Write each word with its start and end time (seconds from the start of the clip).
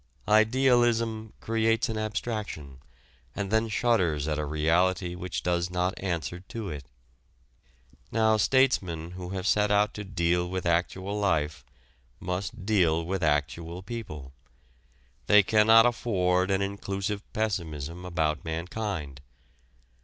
"Idealism" 0.27 1.31
creates 1.41 1.87
an 1.87 1.95
abstraction 1.95 2.79
and 3.35 3.51
then 3.51 3.69
shudders 3.69 4.27
at 4.27 4.39
a 4.39 4.45
reality 4.45 5.13
which 5.13 5.43
does 5.43 5.69
not 5.69 5.93
answer 5.97 6.39
to 6.39 6.69
it. 6.71 6.85
Now 8.11 8.37
statesmen 8.37 9.11
who 9.11 9.29
have 9.29 9.45
set 9.45 9.69
out 9.69 9.93
to 9.93 10.03
deal 10.03 10.49
with 10.49 10.65
actual 10.65 11.19
life 11.19 11.63
must 12.19 12.65
deal 12.65 13.05
with 13.05 13.21
actual 13.21 13.83
people. 13.83 14.33
They 15.27 15.43
cannot 15.43 15.85
afford 15.85 16.49
an 16.49 16.63
inclusive 16.63 17.21
pessimism 17.31 18.03
about 18.03 18.43
mankind. 18.43 19.21